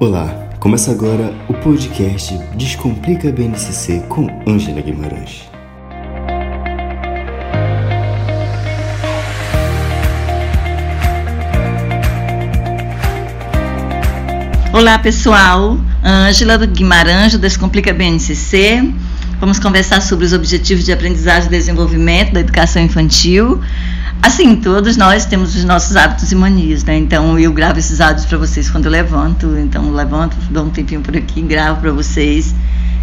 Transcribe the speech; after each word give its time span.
Olá, 0.00 0.48
começa 0.60 0.92
agora 0.92 1.34
o 1.48 1.54
podcast 1.54 2.32
Descomplica 2.54 3.32
BNCC 3.32 4.04
com 4.08 4.28
Ângela 4.48 4.80
Guimarães. 4.80 5.50
Olá 14.72 15.00
pessoal, 15.00 15.76
Ângela 16.04 16.64
Guimarães 16.64 17.32
do 17.32 17.38
Descomplica 17.40 17.92
BNCC. 17.92 18.94
Vamos 19.40 19.58
conversar 19.58 20.00
sobre 20.00 20.24
os 20.24 20.32
objetivos 20.32 20.84
de 20.84 20.92
aprendizagem 20.92 21.48
e 21.48 21.50
desenvolvimento 21.50 22.34
da 22.34 22.38
educação 22.38 22.80
infantil. 22.80 23.60
Assim, 24.22 24.56
todos 24.56 24.96
nós 24.96 25.24
temos 25.24 25.54
os 25.54 25.64
nossos 25.64 25.96
hábitos 25.96 26.30
e 26.32 26.34
manias, 26.34 26.84
né? 26.84 26.96
Então, 26.96 27.38
eu 27.38 27.52
gravo 27.52 27.78
esses 27.78 28.00
áudios 28.00 28.26
para 28.26 28.38
vocês 28.38 28.68
quando 28.70 28.86
eu 28.86 28.90
levanto. 28.90 29.56
Então, 29.58 29.86
eu 29.86 29.92
levanto, 29.92 30.36
dou 30.50 30.64
um 30.66 30.70
tempinho 30.70 31.00
por 31.00 31.16
aqui, 31.16 31.40
gravo 31.40 31.80
para 31.80 31.92
vocês. 31.92 32.54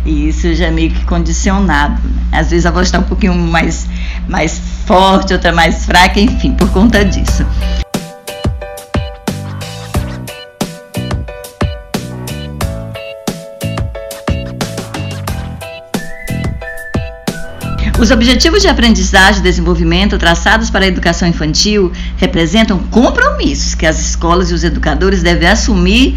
E 0.05 0.29
isso 0.29 0.53
já 0.53 0.67
é 0.67 0.71
meio 0.71 0.91
que 0.91 1.03
condicionado. 1.05 2.01
Né? 2.03 2.21
Às 2.31 2.51
vezes 2.51 2.65
a 2.65 2.71
voz 2.71 2.87
está 2.87 2.99
um 2.99 3.03
pouquinho 3.03 3.33
mais, 3.33 3.87
mais 4.27 4.61
forte, 4.85 5.33
outra 5.33 5.51
mais 5.51 5.85
fraca, 5.85 6.19
enfim, 6.19 6.53
por 6.53 6.69
conta 6.69 7.03
disso. 7.03 7.45
Os 17.97 18.11
objetivos 18.11 18.61
de 18.61 18.67
aprendizagem 18.67 19.39
e 19.39 19.43
desenvolvimento 19.43 20.17
traçados 20.17 20.69
para 20.69 20.83
a 20.83 20.87
educação 20.87 21.25
infantil 21.25 21.93
representam 22.17 22.77
compromissos 22.77 23.73
que 23.73 23.85
as 23.85 23.99
escolas 23.99 24.51
e 24.51 24.53
os 24.53 24.65
educadores 24.65 25.23
devem 25.23 25.47
assumir 25.47 26.13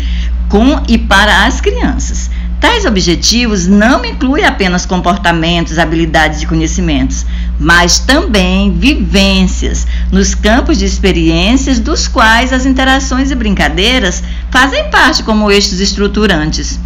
com 0.48 0.82
e 0.88 0.98
para 0.98 1.46
as 1.46 1.60
crianças. 1.60 2.30
Tais 2.60 2.84
objetivos 2.84 3.68
não 3.68 4.04
incluem 4.04 4.44
apenas 4.44 4.84
comportamentos, 4.84 5.78
habilidades 5.78 6.42
e 6.42 6.46
conhecimentos, 6.46 7.24
mas 7.60 8.00
também 8.00 8.76
vivências 8.76 9.86
nos 10.10 10.34
campos 10.34 10.78
de 10.78 10.84
experiências 10.84 11.78
dos 11.78 12.08
quais 12.08 12.52
as 12.52 12.66
interações 12.66 13.30
e 13.30 13.36
brincadeiras 13.36 14.20
fazem 14.50 14.90
parte 14.90 15.22
como 15.22 15.48
eixos 15.48 15.78
estruturantes. 15.78 16.80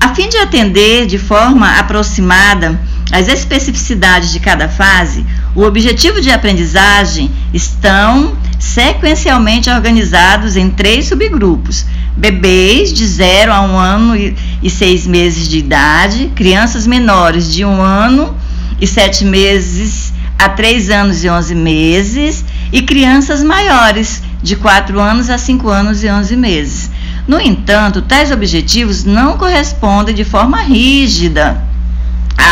A 0.00 0.14
fim 0.14 0.30
de 0.30 0.38
atender 0.38 1.06
de 1.06 1.18
forma 1.18 1.78
aproximada 1.78 2.80
as 3.12 3.28
especificidades 3.28 4.32
de 4.32 4.40
cada 4.40 4.68
fase, 4.68 5.24
o 5.54 5.62
objetivo 5.62 6.20
de 6.20 6.30
aprendizagem 6.30 7.30
estão 7.52 8.36
sequencialmente 8.58 9.68
organizados 9.68 10.56
em 10.56 10.70
três 10.70 11.06
subgrupos: 11.06 11.84
bebês 12.16 12.92
de 12.92 13.06
0 13.06 13.52
a 13.52 13.60
1 13.60 13.72
um 13.72 13.78
ano 13.78 14.36
e 14.62 14.70
6 14.70 15.06
meses 15.06 15.48
de 15.48 15.58
idade, 15.58 16.32
crianças 16.34 16.86
menores 16.86 17.52
de 17.52 17.64
1 17.64 17.68
um 17.68 17.82
ano 17.82 18.34
e 18.80 18.86
7 18.86 19.24
meses 19.24 20.12
a 20.38 20.48
3 20.48 20.90
anos 20.90 21.22
e 21.22 21.28
11 21.28 21.54
meses 21.54 22.44
e 22.72 22.82
crianças 22.82 23.42
maiores 23.42 24.22
de 24.42 24.56
4 24.56 24.98
anos 24.98 25.30
a 25.30 25.38
5 25.38 25.68
anos 25.68 26.02
e 26.02 26.08
11 26.08 26.36
meses. 26.36 26.90
No 27.28 27.40
entanto, 27.40 28.02
tais 28.02 28.30
objetivos 28.30 29.04
não 29.04 29.38
correspondem 29.38 30.14
de 30.14 30.24
forma 30.24 30.60
rígida 30.60 31.73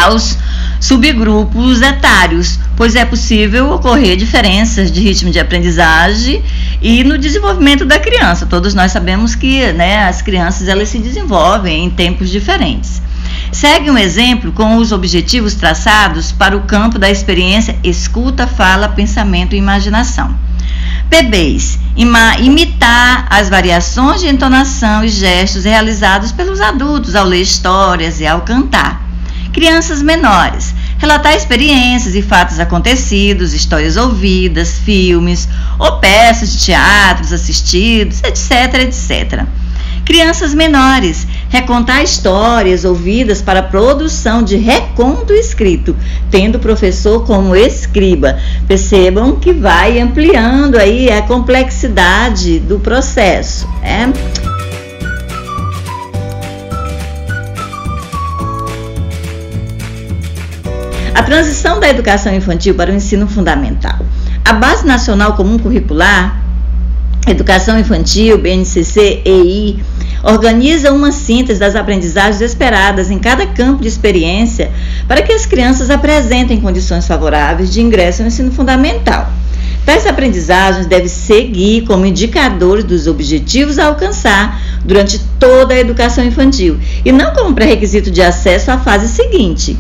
aos 0.03 0.37
subgrupos 0.81 1.81
etários, 1.81 2.59
pois 2.77 2.97
é 2.97 3.05
possível 3.05 3.71
ocorrer 3.73 4.17
diferenças 4.17 4.91
de 4.91 5.01
ritmo 5.01 5.31
de 5.31 5.39
aprendizagem 5.39 6.43
e 6.81 7.05
no 7.05 7.17
desenvolvimento 7.17 7.85
da 7.85 8.01
criança. 8.01 8.47
Todos 8.47 8.75
nós 8.75 8.91
sabemos 8.91 9.37
que 9.37 9.73
né, 9.73 10.05
as 10.05 10.21
crianças 10.21 10.67
elas 10.67 10.89
se 10.89 10.99
desenvolvem 10.99 11.85
em 11.85 11.91
tempos 11.91 12.29
diferentes. 12.29 13.01
Segue 13.53 13.91
um 13.91 13.99
exemplo 13.99 14.51
com 14.51 14.77
os 14.77 14.91
objetivos 14.91 15.55
traçados 15.55 16.33
para 16.33 16.57
o 16.57 16.63
campo 16.63 16.99
da 16.99 17.09
experiência 17.09 17.79
escuta, 17.85 18.47
fala, 18.47 18.89
pensamento 18.89 19.55
e 19.55 19.59
imaginação. 19.59 20.35
Bebês, 21.09 21.79
imitar 21.95 23.27
as 23.31 23.49
variações 23.49 24.21
de 24.21 24.29
entonação 24.29 25.05
e 25.05 25.09
gestos 25.09 25.65
realizados 25.65 26.33
pelos 26.33 26.61
adultos 26.61 27.15
ao 27.15 27.25
ler 27.25 27.43
histórias 27.43 28.19
e 28.19 28.27
ao 28.27 28.41
cantar 28.41 29.12
crianças 29.53 30.03
menores, 30.03 30.75
relatar 30.99 31.35
experiências 31.35 32.15
e 32.15 32.23
fatos 32.23 32.59
acontecidos, 32.59 33.53
histórias 33.55 33.97
ouvidas, 33.97 34.79
filmes 34.79 35.49
ou 35.79 35.99
peças 35.99 36.53
de 36.53 36.67
teatros 36.67 37.33
assistidos, 37.33 38.23
etc, 38.23 38.83
etc. 38.83 39.45
Crianças 40.05 40.53
menores, 40.53 41.27
recontar 41.49 42.03
histórias 42.03 42.85
ouvidas 42.85 43.41
para 43.41 43.63
produção 43.63 44.43
de 44.43 44.57
reconto 44.57 45.33
escrito, 45.33 45.95
tendo 46.31 46.57
o 46.57 46.61
professor 46.61 47.25
como 47.25 47.55
escriba. 47.55 48.39
Percebam 48.67 49.37
que 49.37 49.53
vai 49.53 50.01
ampliando 50.01 50.77
aí 50.77 51.11
a 51.11 51.23
complexidade 51.23 52.59
do 52.59 52.81
processo. 52.81 53.69
É? 53.81 54.52
A 61.15 61.23
transição 61.23 61.79
da 61.79 61.91
educação 61.91 62.35
infantil 62.35 62.75
para 62.75 62.91
o 62.91 62.95
ensino 62.95 63.29
fundamental. 63.29 63.99
A 64.43 64.55
Base 64.55 64.87
Nacional 64.87 65.35
Comum 65.35 65.59
Curricular, 65.59 66.43
Educação 67.29 67.79
Infantil, 67.79 68.39
BNCC, 68.39 69.21
EI, 69.23 69.79
organiza 70.23 70.91
uma 70.91 71.13
síntese 71.13 71.61
das 71.61 71.77
aprendizagens 71.77 72.41
esperadas 72.41 73.11
em 73.11 73.19
cada 73.19 73.47
campo 73.47 73.83
de 73.83 73.89
experiência 73.89 74.73
para 75.07 75.21
que 75.21 75.33
as 75.33 75.45
crianças 75.45 75.91
apresentem 75.91 76.61
condições 76.61 77.07
favoráveis 77.07 77.71
de 77.71 77.83
ingresso 77.83 78.23
ao 78.23 78.29
ensino 78.29 78.51
fundamental. 78.51 79.31
Tais 79.85 80.07
aprendizagens 80.07 80.87
devem 80.87 81.09
seguir 81.09 81.83
como 81.83 82.07
indicadores 82.07 82.85
dos 82.85 83.07
objetivos 83.07 83.79
a 83.79 83.87
alcançar 83.87 84.61
durante 84.83 85.21
toda 85.39 85.75
a 85.75 85.79
educação 85.79 86.25
infantil 86.25 86.79
e 87.05 87.13
não 87.13 87.35
como 87.35 87.55
pré-requisito 87.55 88.11
de 88.11 88.23
acesso 88.23 88.71
à 88.71 88.79
fase 88.79 89.09
seguinte 89.09 89.77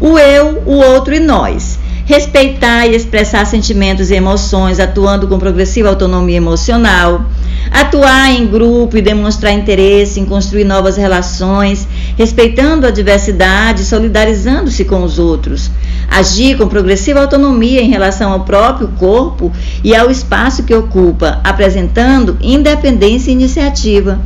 o 0.00 0.18
eu, 0.18 0.62
o 0.66 0.74
outro 0.74 1.14
e 1.14 1.20
nós. 1.20 1.78
Respeitar 2.06 2.86
e 2.86 2.94
expressar 2.94 3.46
sentimentos 3.46 4.10
e 4.10 4.14
emoções, 4.14 4.78
atuando 4.78 5.26
com 5.26 5.38
progressiva 5.38 5.88
autonomia 5.88 6.36
emocional. 6.36 7.24
Atuar 7.70 8.30
em 8.30 8.46
grupo 8.46 8.96
e 8.96 9.02
demonstrar 9.02 9.52
interesse 9.52 10.20
em 10.20 10.26
construir 10.26 10.64
novas 10.64 10.96
relações, 10.96 11.88
respeitando 12.16 12.86
a 12.86 12.90
diversidade 12.90 13.84
solidarizando-se 13.84 14.84
com 14.84 15.02
os 15.02 15.18
outros. 15.18 15.70
Agir 16.10 16.58
com 16.58 16.68
progressiva 16.68 17.20
autonomia 17.20 17.80
em 17.80 17.88
relação 17.88 18.32
ao 18.32 18.40
próprio 18.40 18.88
corpo 18.98 19.50
e 19.82 19.96
ao 19.96 20.10
espaço 20.10 20.64
que 20.64 20.74
ocupa, 20.74 21.40
apresentando 21.42 22.36
independência 22.42 23.30
e 23.30 23.34
iniciativa 23.34 24.20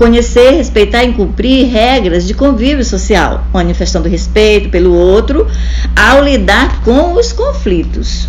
conhecer, 0.00 0.52
respeitar 0.52 1.04
e 1.04 1.12
cumprir 1.12 1.66
regras 1.66 2.26
de 2.26 2.32
convívio 2.32 2.82
social, 2.82 3.44
manifestando 3.52 4.08
respeito 4.08 4.70
pelo 4.70 4.94
outro 4.94 5.46
ao 5.94 6.24
lidar 6.24 6.82
com 6.82 7.12
os 7.12 7.34
conflitos. 7.34 8.26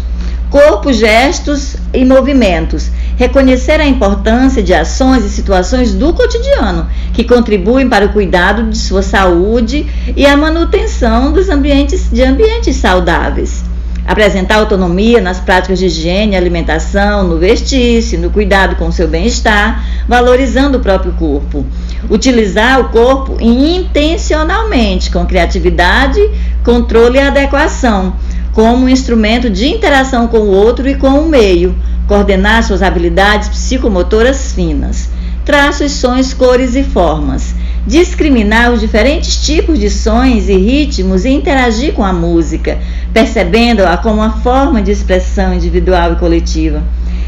Corpo, 0.49 0.91
gestos 0.91 1.77
e 1.93 2.03
movimentos. 2.03 2.91
Reconhecer 3.15 3.79
a 3.79 3.87
importância 3.87 4.61
de 4.61 4.73
ações 4.73 5.23
e 5.23 5.29
situações 5.29 5.93
do 5.93 6.13
cotidiano 6.13 6.89
que 7.13 7.23
contribuem 7.23 7.87
para 7.87 8.07
o 8.07 8.11
cuidado 8.11 8.69
de 8.69 8.77
sua 8.77 9.01
saúde 9.01 9.85
e 10.13 10.25
a 10.25 10.35
manutenção 10.35 11.31
dos 11.31 11.47
ambientes 11.47 12.09
de 12.11 12.21
ambientes 12.21 12.75
saudáveis 12.75 13.70
apresentar 14.11 14.55
autonomia 14.55 15.21
nas 15.21 15.39
práticas 15.39 15.79
de 15.79 15.85
higiene, 15.85 16.35
alimentação, 16.35 17.23
no 17.23 17.37
vestir-se, 17.37 18.17
no 18.17 18.29
cuidado 18.29 18.75
com 18.75 18.87
o 18.87 18.91
seu 18.91 19.07
bem-estar, 19.07 19.83
valorizando 20.07 20.77
o 20.77 20.81
próprio 20.81 21.13
corpo. 21.13 21.65
Utilizar 22.09 22.79
o 22.81 22.89
corpo 22.89 23.37
intencionalmente, 23.39 25.09
com 25.11 25.25
criatividade, 25.25 26.19
controle 26.63 27.17
e 27.17 27.21
adequação, 27.21 28.13
como 28.53 28.85
um 28.85 28.89
instrumento 28.89 29.49
de 29.49 29.67
interação 29.67 30.27
com 30.27 30.39
o 30.39 30.51
outro 30.51 30.89
e 30.89 30.95
com 30.95 31.19
o 31.19 31.29
meio. 31.29 31.75
Coordenar 32.07 32.63
suas 32.63 32.81
habilidades 32.81 33.47
psicomotoras 33.47 34.51
finas. 34.51 35.09
Traços, 35.45 35.91
sons, 35.93 36.33
cores 36.33 36.75
e 36.75 36.83
formas 36.83 37.53
discriminar 37.85 38.71
os 38.71 38.79
diferentes 38.79 39.37
tipos 39.37 39.79
de 39.79 39.89
sons 39.89 40.47
e 40.47 40.55
ritmos 40.55 41.25
e 41.25 41.29
interagir 41.29 41.93
com 41.93 42.03
a 42.03 42.13
música, 42.13 42.77
percebendo-a 43.13 43.97
como 43.97 44.15
uma 44.15 44.37
forma 44.41 44.81
de 44.81 44.91
expressão 44.91 45.53
individual 45.53 46.13
e 46.13 46.15
coletiva. 46.17 46.83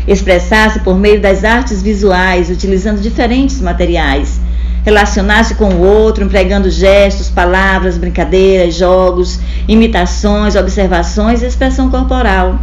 Expressar-se 0.07 0.81
por 0.81 0.97
meio 0.97 1.21
das 1.21 1.43
artes 1.43 1.81
visuais, 1.81 2.49
utilizando 2.49 3.01
diferentes 3.01 3.61
materiais. 3.61 4.39
Relacionar-se 4.85 5.55
com 5.55 5.75
o 5.75 5.81
outro, 5.81 6.25
empregando 6.25 6.69
gestos, 6.69 7.29
palavras, 7.29 7.97
brincadeiras, 7.97 8.75
jogos, 8.75 9.39
imitações, 9.65 10.55
observações 10.55 11.41
e 11.41 11.45
expressão 11.45 11.89
corporal. 11.89 12.59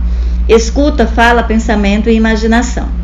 Escuta, 0.46 1.06
fala, 1.06 1.43
pensamento 1.43 2.11
e 2.11 2.14
imaginação 2.14 3.00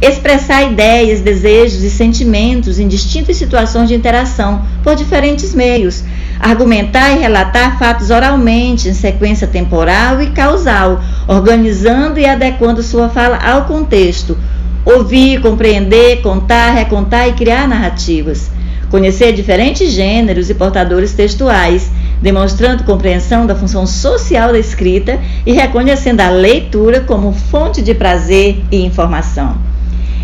expressar 0.00 0.64
ideias, 0.64 1.20
desejos 1.20 1.82
e 1.82 1.90
sentimentos 1.90 2.78
em 2.78 2.88
distintas 2.88 3.36
situações 3.36 3.88
de 3.88 3.94
interação 3.94 4.62
por 4.82 4.94
diferentes 4.94 5.54
meios, 5.54 6.02
argumentar 6.40 7.12
e 7.12 7.18
relatar 7.18 7.78
fatos 7.78 8.10
oralmente 8.10 8.88
em 8.88 8.94
sequência 8.94 9.46
temporal 9.46 10.20
e 10.20 10.30
causal, 10.30 11.00
organizando 11.26 12.18
e 12.18 12.26
adequando 12.26 12.82
sua 12.82 13.08
fala 13.08 13.38
ao 13.38 13.64
contexto, 13.64 14.36
ouvir, 14.84 15.40
compreender, 15.40 16.20
contar, 16.20 16.70
recontar 16.70 17.28
e 17.28 17.32
criar 17.32 17.66
narrativas, 17.66 18.50
conhecer 18.90 19.32
diferentes 19.32 19.90
gêneros 19.90 20.50
e 20.50 20.54
portadores 20.54 21.12
textuais, 21.12 21.90
demonstrando 22.20 22.84
compreensão 22.84 23.46
da 23.46 23.54
função 23.54 23.86
social 23.86 24.52
da 24.52 24.58
escrita 24.58 25.18
e 25.44 25.52
reconhecendo 25.52 26.20
a 26.20 26.30
leitura 26.30 27.00
como 27.00 27.32
fonte 27.32 27.82
de 27.82 27.94
prazer 27.94 28.62
e 28.70 28.84
informação 28.84 29.75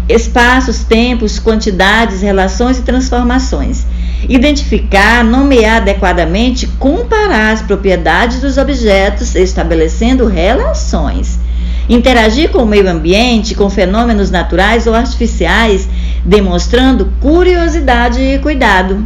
espaços, 0.09 0.85
tempos, 0.85 1.39
quantidades, 1.39 2.23
relações 2.23 2.79
e 2.79 2.83
transformações. 2.83 3.87
Identificar, 4.29 5.25
nomear 5.25 5.79
adequadamente, 5.79 6.67
comparar 6.79 7.53
as 7.53 7.63
propriedades 7.63 8.41
dos 8.41 8.57
objetos, 8.59 9.35
estabelecendo 9.35 10.27
relações. 10.27 11.39
Interagir 11.89 12.51
com 12.51 12.63
o 12.63 12.67
meio 12.67 12.89
ambiente, 12.89 13.55
com 13.55 13.69
fenômenos 13.69 14.31
naturais 14.31 14.87
ou 14.87 14.95
artificiais, 14.95 15.89
demonstrando 16.25 17.13
curiosidade 17.21 18.21
e 18.21 18.39
cuidado 18.39 19.05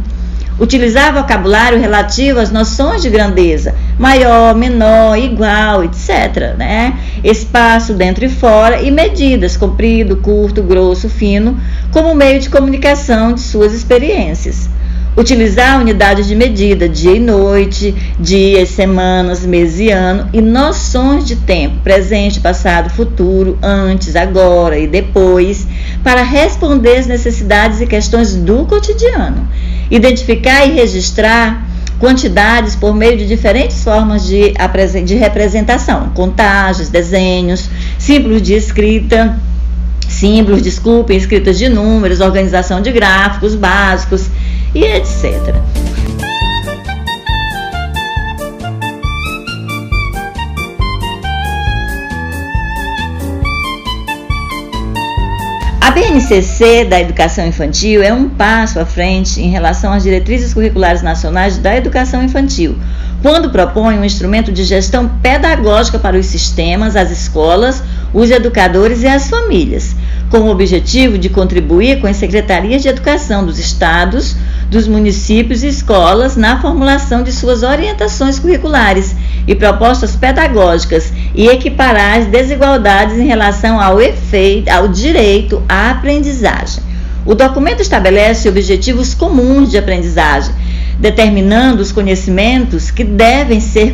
Utilizar 0.59 1.13
vocabulário 1.13 1.79
relativo 1.79 2.39
às 2.39 2.51
noções 2.51 3.03
de 3.03 3.11
grandeza, 3.11 3.75
maior, 3.99 4.55
menor, 4.55 5.15
igual, 5.15 5.83
etc. 5.83 6.55
Né? 6.57 6.97
Espaço 7.23 7.93
dentro 7.93 8.25
e 8.25 8.29
fora 8.29 8.81
e 8.81 8.89
medidas, 8.89 9.55
comprido, 9.55 10.17
curto, 10.17 10.63
grosso, 10.63 11.09
fino, 11.09 11.59
como 11.91 12.15
meio 12.15 12.39
de 12.39 12.49
comunicação 12.49 13.33
de 13.33 13.41
suas 13.41 13.71
experiências. 13.71 14.67
Utilizar 15.15 15.79
unidades 15.79 16.27
de 16.27 16.35
medida, 16.35 16.89
dia 16.89 17.13
e 17.13 17.19
noite, 17.19 17.93
dias, 18.19 18.69
semanas, 18.69 19.45
mês 19.45 19.79
e 19.79 19.91
ano, 19.91 20.27
e 20.33 20.41
noções 20.41 21.25
de 21.25 21.35
tempo, 21.35 21.81
presente, 21.83 22.39
passado, 22.39 22.89
futuro, 22.89 23.59
antes, 23.61 24.15
agora 24.15 24.77
e 24.77 24.87
depois, 24.87 25.67
para 26.03 26.23
responder 26.23 26.97
às 26.97 27.05
necessidades 27.05 27.79
e 27.79 27.85
questões 27.85 28.35
do 28.35 28.65
cotidiano 28.65 29.47
identificar 29.89 30.65
e 30.65 30.71
registrar 30.71 31.65
quantidades 31.99 32.75
por 32.75 32.93
meio 32.93 33.17
de 33.17 33.27
diferentes 33.27 33.83
formas 33.83 34.25
de, 34.25 34.53
de 35.03 35.15
representação, 35.15 36.09
contagens, 36.09 36.89
desenhos, 36.89 37.69
símbolos 37.97 38.41
de 38.41 38.53
escrita, 38.53 39.39
símbolos, 40.07 40.61
desculpem, 40.61 41.17
escritas 41.17 41.57
de 41.57 41.67
números, 41.69 42.21
organização 42.21 42.81
de 42.81 42.91
gráficos 42.91 43.55
básicos 43.55 44.27
e 44.73 44.83
etc. 44.83 45.86
BNCC 55.97 56.85
da 56.85 57.01
Educação 57.01 57.47
Infantil 57.47 58.03
é 58.03 58.13
um 58.13 58.29
passo 58.29 58.79
à 58.79 58.85
frente 58.85 59.41
em 59.41 59.49
relação 59.49 59.91
às 59.91 60.03
diretrizes 60.03 60.53
curriculares 60.53 61.01
nacionais 61.01 61.57
da 61.57 61.75
educação 61.75 62.21
infantil, 62.21 62.77
quando 63.23 63.49
propõe 63.49 63.97
um 63.97 64.05
instrumento 64.05 64.51
de 64.51 64.63
gestão 64.63 65.09
pedagógica 65.23 65.97
para 65.97 66.15
os 66.15 66.27
sistemas, 66.27 66.95
as 66.95 67.09
escolas, 67.09 67.81
os 68.13 68.29
educadores 68.29 69.01
e 69.01 69.07
as 69.07 69.27
famílias, 69.27 69.95
com 70.29 70.39
o 70.39 70.49
objetivo 70.49 71.17
de 71.17 71.29
contribuir 71.29 72.01
com 72.01 72.07
as 72.07 72.17
secretarias 72.17 72.81
de 72.81 72.89
educação 72.89 73.45
dos 73.45 73.57
estados, 73.57 74.35
dos 74.69 74.87
municípios 74.87 75.63
e 75.63 75.67
escolas 75.67 76.35
na 76.35 76.61
formulação 76.61 77.23
de 77.23 77.31
suas 77.31 77.63
orientações 77.63 78.37
curriculares 78.37 79.15
e 79.47 79.55
propostas 79.55 80.15
pedagógicas 80.15 81.13
e 81.33 81.47
equiparar 81.47 82.19
as 82.19 82.25
desigualdades 82.25 83.17
em 83.17 83.25
relação 83.25 83.79
ao 83.79 84.01
efeito, 84.01 84.69
ao 84.69 84.89
direito 84.89 85.63
à 85.69 85.91
aprendizagem. 85.91 86.83
O 87.25 87.33
documento 87.33 87.81
estabelece 87.81 88.49
objetivos 88.49 89.13
comuns 89.13 89.71
de 89.71 89.77
aprendizagem, 89.77 90.53
determinando 90.99 91.81
os 91.81 91.91
conhecimentos 91.91 92.91
que 92.91 93.03
devem 93.03 93.59
ser 93.59 93.93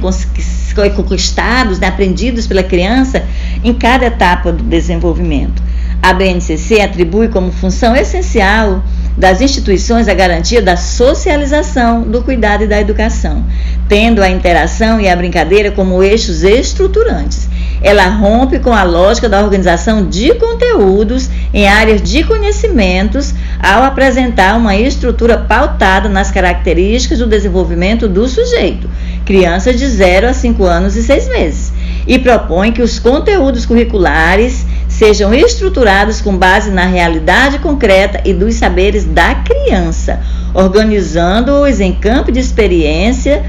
conquistados, 0.96 1.80
né, 1.80 1.88
aprendidos 1.88 2.48
pela 2.48 2.64
criança 2.64 3.24
em 3.64 3.74
cada 3.74 4.06
etapa 4.06 4.52
do 4.52 4.64
desenvolvimento. 4.64 5.62
A 6.04 6.12
BNCC 6.12 6.82
atribui 6.82 7.30
como 7.30 7.50
função 7.50 7.96
essencial 7.96 8.84
das 9.18 9.40
instituições 9.40 10.10
a 10.10 10.14
garantia 10.14 10.62
da 10.62 10.76
socialização, 10.76 12.02
do 12.02 12.22
cuidado 12.22 12.66
e 12.66 12.68
da 12.68 12.82
educação, 12.82 13.46
tendo 13.88 14.22
a 14.22 14.30
interação 14.30 15.00
e 15.00 15.08
a 15.08 15.16
brincadeira 15.16 15.72
como 15.72 16.04
eixos 16.04 16.44
estruturantes. 16.44 17.48
Ela 17.82 18.10
rompe 18.10 18.60
com 18.60 18.74
a 18.74 18.84
lógica 18.84 19.30
da 19.30 19.42
organização 19.42 20.06
de 20.06 20.34
conteúdos 20.36 21.30
em 21.54 21.70
áreas 21.70 22.02
de 22.02 22.26
conhecimentos 22.26 23.34
ao 23.58 23.84
apresentar 23.84 24.58
uma 24.58 24.76
estrutura 24.76 25.38
pautada 25.38 26.10
nas 26.10 26.32
características 26.32 27.20
do 27.20 27.28
desenvolvimento 27.28 28.10
do 28.10 28.28
sujeito, 28.28 28.90
crianças 29.26 29.80
de 29.80 29.88
0 29.88 30.28
a 30.28 30.34
5 30.34 30.66
anos 30.66 30.98
e 30.98 31.04
6 31.04 31.30
meses, 31.30 31.74
e 32.08 32.20
propõe 32.20 32.72
que 32.72 32.82
os 32.82 33.00
conteúdos 33.00 33.66
curriculares 33.66 34.66
sejam 34.88 35.34
estruturados 35.34 36.22
com 36.22 36.38
base 36.38 36.70
na 36.70 36.86
realidade 36.86 37.60
concreta 37.60 38.22
e 38.26 38.34
dos 38.34 38.56
saberes 38.56 39.06
da 39.06 39.36
criança, 39.36 40.20
organizando-os 40.54 41.80
em 41.80 41.94
campo 41.94 42.32
de 42.32 42.40
experiência 42.40 43.44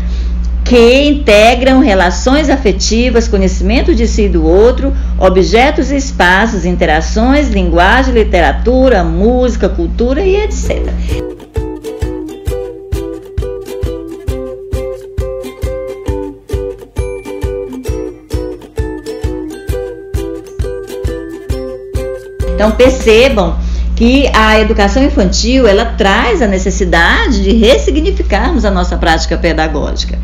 que 0.64 1.04
integram 1.04 1.80
relações 1.80 2.48
afetivas, 2.48 3.28
conhecimento 3.28 3.94
de 3.94 4.08
si 4.08 4.22
e 4.22 4.28
do 4.30 4.44
outro, 4.44 4.94
objetos 5.18 5.90
e 5.90 5.96
espaços, 5.96 6.64
interações, 6.64 7.50
linguagem, 7.50 8.14
literatura, 8.14 9.04
música, 9.04 9.68
cultura 9.68 10.22
e 10.22 10.36
etc. 10.36 11.33
Então 22.54 22.70
percebam 22.70 23.56
que 23.96 24.28
a 24.34 24.58
educação 24.60 25.04
infantil 25.04 25.68
ela 25.68 25.84
traz 25.84 26.42
a 26.42 26.46
necessidade 26.46 27.42
de 27.42 27.52
ressignificarmos 27.52 28.64
a 28.64 28.70
nossa 28.70 28.96
prática 28.96 29.36
pedagógica. 29.36 30.18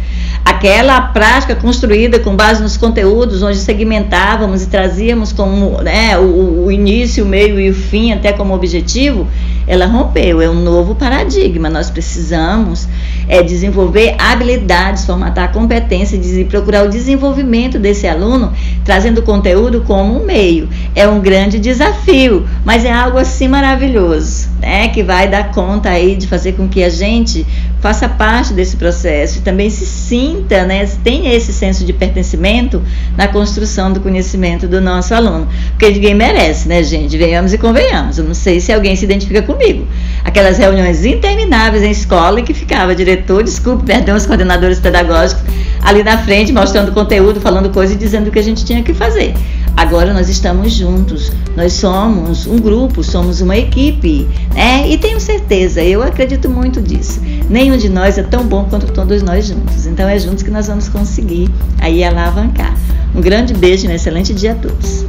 Aquela 0.44 1.00
prática 1.00 1.54
construída 1.54 2.18
com 2.18 2.34
base 2.34 2.62
nos 2.62 2.76
conteúdos, 2.76 3.42
onde 3.42 3.58
segmentávamos 3.58 4.62
e 4.62 4.66
trazíamos 4.66 5.32
como 5.32 5.80
né, 5.82 6.18
o, 6.18 6.64
o 6.64 6.72
início, 6.72 7.24
o 7.24 7.28
meio 7.28 7.60
e 7.60 7.70
o 7.70 7.74
fim 7.74 8.12
até 8.12 8.32
como 8.32 8.54
objetivo, 8.54 9.28
ela 9.70 9.86
rompeu, 9.86 10.42
é 10.42 10.50
um 10.50 10.60
novo 10.60 10.96
paradigma. 10.96 11.70
Nós 11.70 11.88
precisamos 11.88 12.88
é, 13.28 13.40
desenvolver 13.40 14.16
habilidades, 14.18 15.04
formatar 15.04 15.52
competências 15.52 16.26
e 16.26 16.44
procurar 16.44 16.84
o 16.84 16.88
desenvolvimento 16.88 17.78
desse 17.78 18.08
aluno, 18.08 18.52
trazendo 18.84 19.22
conteúdo 19.22 19.82
como 19.82 20.20
um 20.20 20.26
meio. 20.26 20.68
É 20.92 21.06
um 21.06 21.20
grande 21.20 21.60
desafio, 21.60 22.48
mas 22.64 22.84
é 22.84 22.90
algo 22.90 23.16
assim 23.16 23.46
maravilhoso, 23.46 24.48
né? 24.60 24.88
Que 24.88 25.04
vai 25.04 25.28
dar 25.28 25.52
conta 25.52 25.88
aí 25.88 26.16
de 26.16 26.26
fazer 26.26 26.54
com 26.54 26.68
que 26.68 26.82
a 26.82 26.90
gente 26.90 27.46
faça 27.80 28.08
parte 28.08 28.52
desse 28.52 28.76
processo 28.76 29.38
e 29.38 29.40
também 29.40 29.70
se 29.70 29.86
sinta, 29.86 30.66
né, 30.66 30.86
tenha 31.02 31.32
esse 31.32 31.50
senso 31.50 31.84
de 31.84 31.94
pertencimento 31.94 32.82
na 33.16 33.26
construção 33.26 33.90
do 33.90 34.00
conhecimento 34.00 34.68
do 34.68 34.80
nosso 34.80 35.14
aluno. 35.14 35.48
Porque 35.70 35.88
ninguém 35.88 36.14
merece, 36.14 36.68
né, 36.68 36.82
gente? 36.82 37.16
Venhamos 37.16 37.54
e 37.54 37.58
convenhamos. 37.58 38.18
Eu 38.18 38.24
não 38.24 38.34
sei 38.34 38.60
se 38.60 38.70
alguém 38.72 38.94
se 38.96 39.04
identifica 39.04 39.40
comigo. 39.40 39.59
Aquelas 40.24 40.58
reuniões 40.58 41.04
intermináveis 41.04 41.82
em 41.82 41.90
escola 41.90 42.40
em 42.40 42.44
que 42.44 42.54
ficava 42.54 42.94
diretor, 42.94 43.42
desculpe, 43.42 43.84
perdão, 43.84 44.16
os 44.16 44.26
coordenadores 44.26 44.78
pedagógicos 44.80 45.42
ali 45.82 46.02
na 46.02 46.18
frente, 46.18 46.52
mostrando 46.52 46.92
conteúdo, 46.92 47.40
falando 47.40 47.70
coisas 47.70 47.96
e 47.96 47.98
dizendo 47.98 48.28
o 48.28 48.30
que 48.30 48.38
a 48.38 48.42
gente 48.42 48.64
tinha 48.64 48.82
que 48.82 48.92
fazer. 48.92 49.34
Agora 49.76 50.12
nós 50.12 50.28
estamos 50.28 50.72
juntos, 50.72 51.32
nós 51.56 51.72
somos 51.72 52.46
um 52.46 52.58
grupo, 52.58 53.02
somos 53.02 53.40
uma 53.40 53.56
equipe, 53.56 54.28
né? 54.54 54.86
E 54.88 54.98
tenho 54.98 55.18
certeza, 55.18 55.82
eu 55.82 56.02
acredito 56.02 56.50
muito 56.50 56.82
disso. 56.82 57.20
Nenhum 57.48 57.76
de 57.76 57.88
nós 57.88 58.18
é 58.18 58.22
tão 58.22 58.44
bom 58.44 58.66
quanto 58.68 58.92
todos 58.92 59.22
nós 59.22 59.46
juntos. 59.46 59.86
Então 59.86 60.08
é 60.08 60.18
juntos 60.18 60.42
que 60.42 60.50
nós 60.50 60.66
vamos 60.66 60.88
conseguir 60.88 61.48
aí 61.78 62.04
alavancar. 62.04 62.76
Um 63.14 63.20
grande 63.20 63.54
beijo 63.54 63.86
e 63.86 63.88
um 63.88 63.92
excelente 63.92 64.34
dia 64.34 64.52
a 64.52 64.54
todos. 64.54 65.06